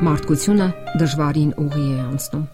[0.00, 2.44] Մարդկությունը դժվարին ուղի է անցնում։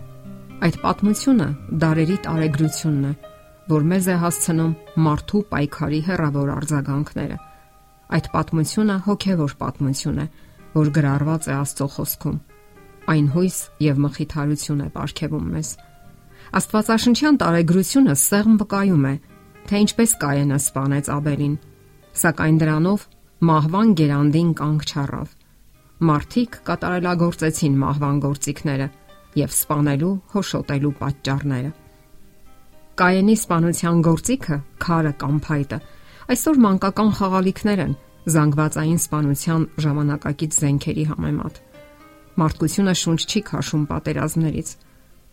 [0.67, 1.45] Այդ պատմությունը
[1.83, 3.13] դարերի տարեգրությունն է,
[3.71, 4.73] որ մեզ է հասցնում
[5.05, 7.39] մարդու պայքարի հերավոր արձագանքները։
[8.19, 10.27] Այդ պատմությունը հոգևոր պատմություն է,
[10.75, 12.37] որ գրառված է Աստծո խոսքում։
[13.15, 15.73] Այն հույս եւ մխիթարություն է ապարգևում մեզ։
[16.67, 19.17] Աստվածաշնչյան տարեգրությունը սեղմ վկայում է,
[19.71, 21.57] թե ինչպես Կայենը սپانեց Աբելին,
[22.27, 23.11] սակայն դրանով
[23.47, 25.36] մահվան գերանդին կանգ չառավ
[26.05, 28.87] մարդիկ կատարելագործեցին մահվան գործիքները
[29.41, 31.71] եւ սپانելու հոշոտելու պատճառները։
[32.97, 35.79] Կայենի սպանության գործիքը քարը կամ փայտը
[36.37, 37.97] այսօր մանկական խաղալիքներ են
[38.37, 41.61] զանգվածային սպանության ժամանակակից զենքերի համեմատ։
[42.37, 44.73] Մարդկությունը շունչ չի քաշում պատերազմներից։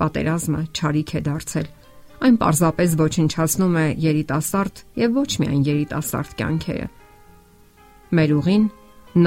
[0.03, 1.67] Պատերազմը ճարիք է դարձել։
[2.23, 6.87] Այն պարզապես ոչնչացնում է երիտասարդ եւ ոչ միայն երիտասարդ կյանքերը։
[8.13, 8.65] Մեր ուղին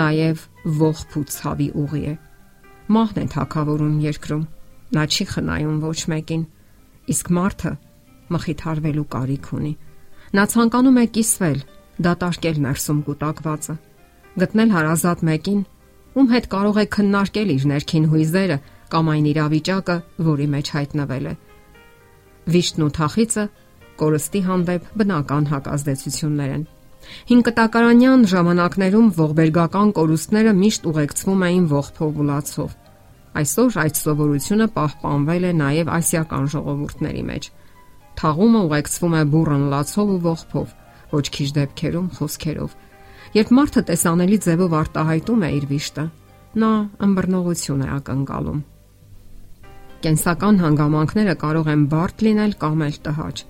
[0.00, 2.14] նաև ողբ ու ցավի ուղի է։
[2.96, 4.44] Մահն է թակավորում երկրում։
[4.96, 6.42] Նա չի խնայում ոչ մեկին։
[7.14, 7.72] Իսկ մարդը
[8.34, 9.72] մխիթարվելու կարիք ունի։
[10.36, 11.58] Նա ցանկանում է կիսվել,
[12.06, 13.76] դատարկել ներսում կուտակվածը,
[14.42, 15.60] գտնել հարազատ մեկին,
[16.16, 18.58] ում հետ կարող է քննարկել իր ներքին հույզերը
[18.90, 21.34] կամ այն իրավիճակը, որի մեջ հայտնվել է։
[22.46, 23.44] Վիշտն ու թախիցը
[24.02, 26.66] կորստի հանդեպ բնական հակազդեցություններ են
[27.26, 32.74] Հինկտակարանյան ժամանակներում ողբերգական կորուստները միշտ ուղեկցվում էին ողբով ու լացով։
[33.36, 37.48] Այսօր այդ սովորությունը պահպանվել է նաև ասիական ժողովուրդների մեջ։
[38.20, 40.70] Թաղումը ուղեկցվում է բուրըն լացով ու ողբով,
[41.16, 42.78] ոչ քիչ դեպքերում խոսքերով։
[43.36, 46.06] Երբ մարդը տեսանելի ձևով արտահայտում է իր վիշտը,
[46.62, 46.70] նա
[47.06, 48.64] ըմբռնողություն է ակնկալում։
[50.06, 53.44] Կենսական հանգամանքները կարող են բարդ լինել կամ էլ տհաճ։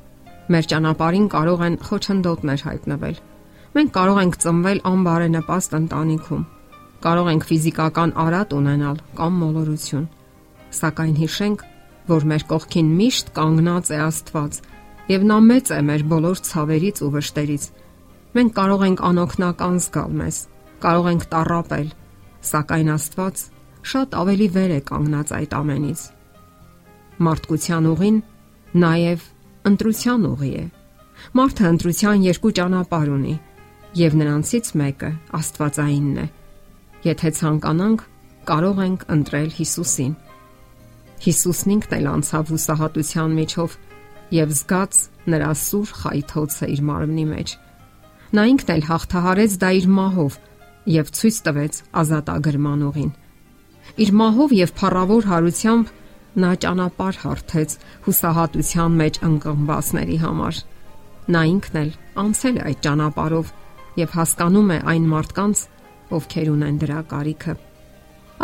[0.47, 3.17] Մեր ճանապարհին կարող են խոչընդոտներ հայտնվել
[3.77, 6.45] Մենք կարող ենք ծնվել անբարենպաստ ընտանիքում։
[7.05, 10.05] Կարող ենք ֆիզիկական արատ ունենալ կամ մոլորություն։
[10.77, 11.65] Սակայն հիշենք,
[12.09, 14.57] որ մեր կողքին միշտ կանգնած է Աստված,
[15.13, 17.67] եւ նա մեծ է մեր բոլոր ցավերից ու վշտերից։
[18.37, 20.39] Մենք կարող ենք անօքնական զգալ մեզ,
[20.87, 21.89] կարող ենք տարապել,
[22.49, 23.43] սակայն Աստված
[23.93, 26.01] շատ ավելի վեր է կանգնած այդ ամենից։
[27.29, 28.17] Մարդկության ուղին
[28.87, 29.29] նաև
[29.69, 30.65] ընտրության ուղի է։
[31.37, 33.37] Մարդը ընտրության երկու ճանապարհ ունի՝
[33.97, 36.27] եւ նրանցից մեկը Աստվածայինն է։
[37.07, 38.03] Եթե ցանկանանք,
[38.51, 40.15] կարող ենք ընտրել Հիսուսին։
[41.27, 43.77] Հիսուսն ինքն էլ անցավ հուսահատության միջով
[44.37, 44.99] եւ զգաց
[45.33, 47.55] նրա սուր խայթոցը իր մարմնի մեջ։
[48.37, 50.39] Նա ինքն էլ հաղթահարեց դա իր մահով
[50.97, 53.13] եւ ցույց տվեց ազատագրման ուղին։
[54.03, 55.93] Իր մահով եւ փառավոր հարությամբ
[56.37, 60.59] նա ճանապարհ հարթեց հուսահատության մեջ ընկղմվածների համար։
[61.33, 61.93] Նա ինքն էլ
[62.23, 63.55] անցել է այդ ճանապարհով
[63.97, 65.63] եւ հասկանում է այն մարդկանց,
[66.17, 67.55] ովքեր ունեն դրա կարիքը։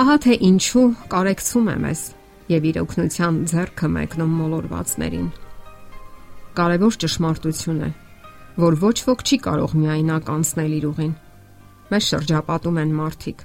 [0.02, 2.02] Ահա թե ինչու կարեկցում է մեզ
[2.52, 5.28] եւ իր օգնության ձեռքը մեկնում մոլորվածներին։
[6.56, 7.90] Կարևոր ճշմարտություն է,
[8.62, 11.12] որ ոչ ոք չի կարող միայնակ անցնել իր ուղին։
[11.92, 13.44] Մեզ շրջապատում են մարդիկ։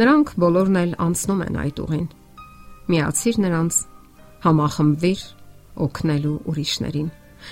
[0.00, 2.06] Նրանք բոլորն էլ անցնում են այդ ուղին։
[2.90, 3.80] Միացիր նրանց,
[4.44, 5.24] համախմբվիր
[5.86, 7.10] օգնելու ուրիշներին։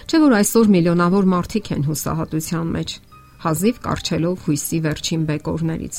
[0.09, 2.91] Չէ՞ որ այսօր միլիոնավոր մարդիկ են հուսահատության մեջ
[3.39, 5.99] հազիվ կարճելով հույսի վերջին բեկորներից։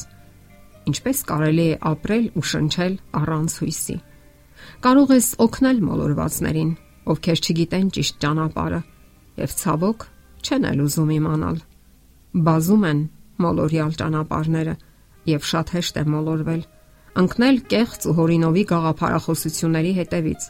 [0.89, 3.95] Ինչպես կարելի է ապրել ու շնչել առանց հույսի։
[4.83, 6.71] Կարող ես օգնել մոլորվածներին,
[7.13, 8.81] ովքեր չգիտեն ճիշտ ճանապարհը
[9.39, 10.05] եւ ցավոք
[10.43, 11.57] չեն էլ ուզում իմանալ։
[12.49, 13.01] Բազում են
[13.39, 14.75] մոլորյալ ճանապարհները
[15.29, 16.63] եւ շատ հեշտ է մոլորվել,
[17.23, 20.47] ընկնել կեղծ ու հորինովի գաղափարախոսությունների հետևից,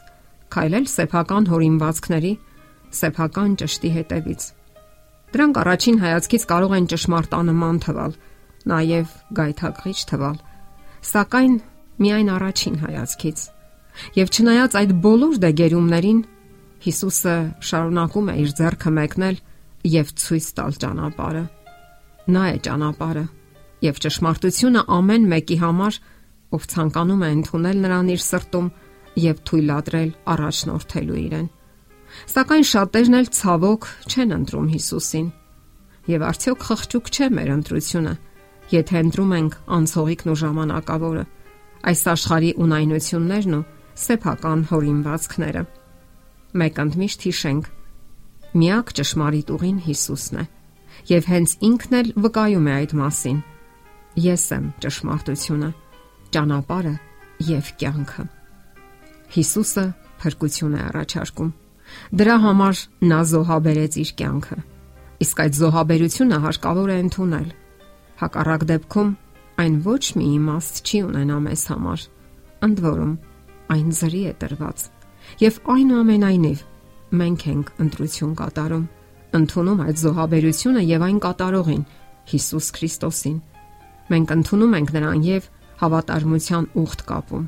[0.50, 2.32] քայլել սեփական հորինվածքների,
[3.00, 4.50] սեփական ճշտի հետևից
[5.30, 8.12] Դրանք առաջին հայացքից կարող են ճշմարտանման թվալ,
[8.70, 10.36] նաև գայթակղիչ թվալ,
[11.10, 11.54] սակայն
[12.00, 13.38] միայն առաջին հայացքից։
[14.20, 16.20] Եվ չնայած այդ բոլոր դեգերումներին,
[16.80, 17.34] Հիսուսը
[17.68, 19.34] շարունակում է իր ձեռքը մեկնել
[19.92, 21.42] եւ ցույց տալ ճանապարհը։
[22.32, 23.24] Նա է ճանապարհը
[23.84, 25.98] եւ ճշմարտությունը ամեն մեկի համար,
[26.56, 28.70] ով ցանկանում է ընդունել նրան իր սրտում
[29.24, 31.46] եւ թույլատրել առաջնորդելու իրեն։
[32.30, 35.26] Սակայն շատերն էլ ցավոք չեն ընտրում Հիսուսին։
[36.10, 38.14] Եվ արդյոք խղճուկ չէ մեր ընտրությունը,
[38.70, 41.24] եթե ընտրում ենք անցողիկն ու ժամանակավորը,
[41.90, 43.66] այս աշխարհի ունայնություններն ու
[44.00, 45.62] սեփական հորինվածքները։
[46.60, 47.64] Մեկ ընդմիշտ հիշենք.
[48.50, 50.44] միակ ճշմարիտ ուղին Հիսուսն է,
[51.06, 53.38] եւ հենց ինքն էլ վկայում է այդ մասին։
[54.26, 55.70] Ես եմ ճշմարտությունը,
[56.34, 56.94] ճանապարհը
[57.46, 58.24] եւ կյանքը։
[59.38, 59.86] Հիսուսը
[60.20, 61.50] փրկություն է առաջարկում
[62.10, 64.58] Դրա համար նա զոհաբերեց իր կյանքը։
[65.20, 67.48] Իսկ այդ զոհաբերությունը հարկավոր է ընդունել։
[68.20, 69.10] Հակառակ դեպքում
[69.60, 72.06] այն ոչ մի իմաստ չի ունենա մեզ համար։
[72.66, 73.12] Ընդ որում,
[73.74, 74.84] այն զրի է տրված։
[75.40, 76.64] Եվ այնուամենայնիվ
[77.20, 78.84] մենք ենք ընտրություն կատարում,
[79.40, 81.84] ընդունում այդ զոհաբերությունը եւ այն կատարողին
[82.30, 83.38] Հիսուս Քրիստոսին։
[84.10, 85.48] Մենք ընդունում ենք նրան եւ
[85.80, 87.44] հավատարմության ուխտ կապում։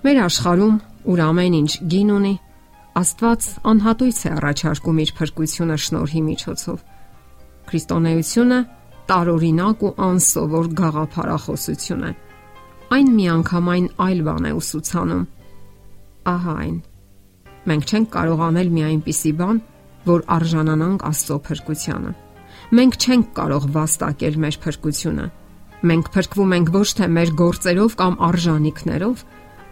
[0.00, 0.76] Մեր աշխարհում,
[1.10, 2.34] ուր ամեն ինչ գին ունի,
[2.98, 6.78] Աստված անհատույց է առաջարկում իր փրկությունը շնորհի միջոցով։
[7.70, 8.58] Քրիստոնեությունը
[9.10, 12.12] տարօրինակ ու անսովոր գաղափարախոսություն է։
[12.90, 15.24] Այն միանգամայն այլ բան է ուսուցանում։
[16.30, 16.76] Ահա այն։
[17.70, 19.60] Մենք չենք կարող անել մի այնպիսի բան,
[20.10, 22.12] որ արժանանանք Աստծո փրկությանը։
[22.70, 25.26] Մենք չենք կարող վաստակել մեր փրկությունը։
[25.90, 29.22] Մենք փրկվում ենք ոչ թե մեր գործերով կամ արժանինքներով,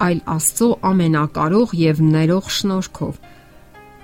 [0.05, 3.17] այլ Աստծո ամենակարող եւ ներող շնորհքով։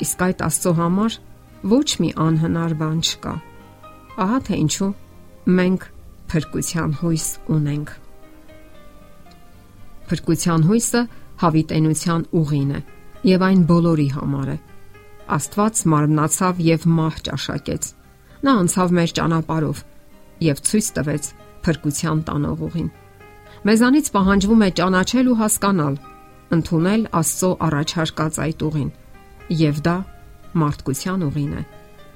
[0.05, 1.19] Իսկ այդ Աստծո համար
[1.75, 3.35] ոչ մի անհնար բան չկա։
[4.25, 4.91] Ահա թե ինչու
[5.59, 5.87] մենք
[6.35, 7.93] փրկության հույս ունենք։
[10.11, 11.03] Փրկության հույսը
[11.45, 12.81] հավիտենության ուղին է
[13.31, 14.59] եւ այն բոլորի համար է։
[15.35, 17.87] Աստված մարմնացավ եւ մահ ճաշակեց։
[18.45, 19.81] Նա անցավ մեր ճանապարով
[20.45, 21.31] եւ ցույց տվեց
[21.65, 22.91] փրկության տանող ուղին։
[23.65, 25.95] Մեզանից պահանջվում է ճանաչել ու հասկանալ,
[26.53, 28.91] ընդունել Աստծո առաջարկած այդ ուղին,
[29.61, 29.95] եւ դա
[30.63, 31.63] մարդկության ուղին է։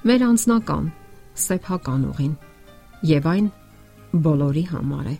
[0.09, 0.85] Մեր անձնական,
[1.45, 2.35] սեփական ուղին,
[3.09, 3.47] եւ այն
[4.29, 5.15] բոլորի համար է։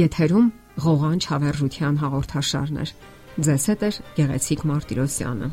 [0.00, 0.48] Եթերում
[0.86, 2.94] ղողանջ հավերժության հաղորդաշարներ։
[3.42, 5.52] Ձեզ հետ է Գեղեցիկ Մարտիրոսյանը։